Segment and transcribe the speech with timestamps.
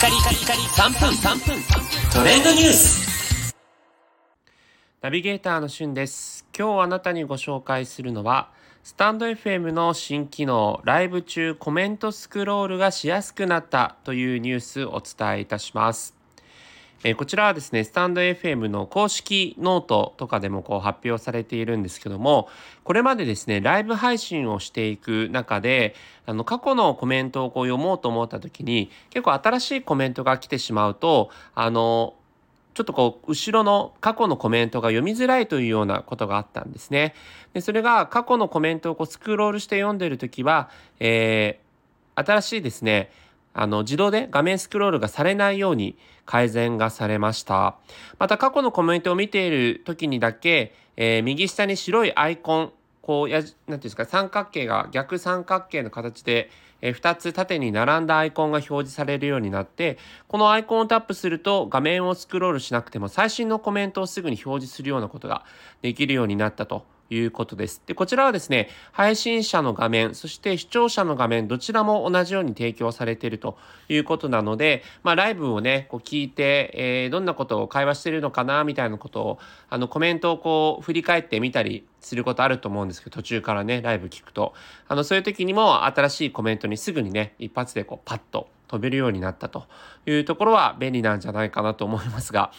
[0.00, 1.62] カリカリカリ3分3分。
[2.10, 3.54] トレンドニュース。
[5.02, 6.46] ナビゲーターのしゅんです。
[6.58, 8.50] 今日あなたにご紹介するのは
[8.82, 16.19] スタンド FM の新機能ライブ中コメントスクロールがしやすくなったというニュースをお伝えいたします。
[17.02, 22.48] えー、こちらはですね、スタンド FM の公式ノートとかでもこう発表されているんですけども、
[22.84, 25.94] これまでですね、ライブ配信をしていく中で、
[26.26, 32.14] あの、過去のコメントをこう読もうと思った時に、結構新しいコメントが来てしまうと、あの、
[32.74, 37.14] ちょっとこう、後ろの過去のコメントが読みづらいというようなことがあったんですね。
[37.54, 43.10] で、それが過去のコメントをこうスクロールして読んでる時は、えー、新しいですね、
[43.52, 47.76] あの、自動で画面スクロールがされないように改善がされました。
[48.18, 56.50] また過去のコメントを見ている時にだけ、えー、右下に白いアイコン、こうや、なんていうんですか、三角形が逆三角形の形で、
[56.82, 59.98] えー、2つ縦に並んだアイコンが表示されるようになって、
[60.28, 65.44] このアイコンをタップすると画面をスクロールしなくても最新のコメントをすぐに表示するようなことが
[65.82, 67.82] できるようになったということです。
[67.86, 73.58] で、こちらはですね、配信者の画面、そして視聴者の画面、どちらも同じように提供されていると
[73.88, 79.38] いうことなので、まあ、ライブをね、こう聞いて、えー、どんなことを会話してるのかな、みたいなことを、
[79.68, 84.54] あの、コメントをこう、振り返ってみたりすることあると思うんですけど、途中からね、ライブ聞くと、
[84.86, 89.66] あの、そういう時にも新しいコメントにすぐにね、一発でこう、パッと飛べるようになったと
[90.06, 92.52] いうところは便利なんじゃないかなと思いますが、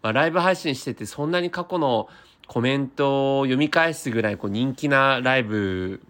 [0.00, 2.08] まあ、ライブ配信しててそんなに過去の
[2.46, 6.00] コメントを読み返すぐらいこう人気なライブ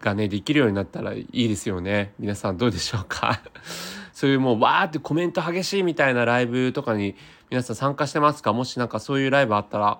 [0.00, 2.12] がね、できるようになったらいいですよね。
[2.18, 3.40] 皆さんどうでしょうか？
[4.12, 7.16] そういうもうわーってコメント激しいみたいなライブとかに
[7.50, 8.52] 皆さん参加してますか？
[8.52, 9.98] もしなんかそういうライブあったら、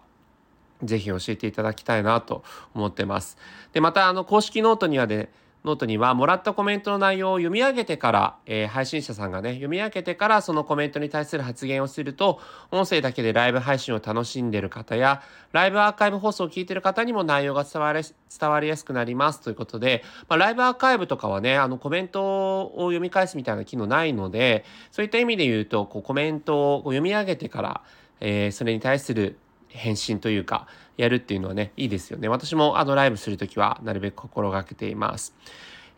[0.83, 2.43] ぜひ教えていただきたいなと
[2.75, 3.37] 思ってます。
[3.73, 5.31] で、またあの公式ノートにはね、
[5.65, 12.41] ノートにはもらったコメントの内容を読み上げてから、えー、配信者さんがね、読み上げてからそのコメントに対する発言をすると、
[12.71, 27.83] 音声だけでライブ配信を楽しんでる方や、ライブアーカイブ放送を聞いてる方にも内容が伝わり伝わりやすくなりますということで、まあ、ライブアーカイブとかはね、あのコメントを読み返すみたいな機能ないので、そういった意味で言うと、こうコメントを読み上げてから、
[28.21, 29.37] えー、それに対する
[29.71, 30.67] 返信というか、
[30.97, 32.29] やるっていうのはね、いいですよね。
[32.29, 35.35] 私もあのライブするときはなるべく心がけています。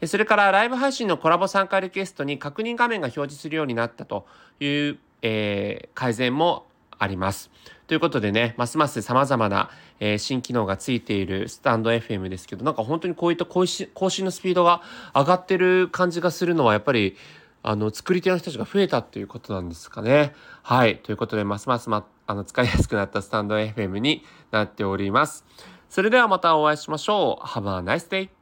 [0.06, 4.27] それからライブ配信のコラボ参加リクエストに確認画面が表示するようになったと
[4.59, 6.66] いう、えー、改善も
[6.99, 7.50] あります。
[7.87, 14.83] ということでね、ますます様々な、えー、新機能がついているスタンド FM ですけど、なんか本当にこういった更新更新のスピードが
[15.15, 17.16] 上がってる感じがするのはやっぱり
[17.62, 20.34] あの、作り手の人たちが増えたっていうことなんですかね。
[20.62, 20.98] はい。
[20.98, 25.44] ということで、ますますま、あの、使いやすくなったスタンド FM になっております。
[25.88, 27.46] それではまたお会いしましょう。
[27.46, 28.41] Have a nice day!